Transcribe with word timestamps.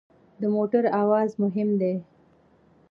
د 0.41 0.43
موټر 0.55 0.83
اواز 1.01 1.29
مهم 1.43 1.69
دی. 1.81 1.93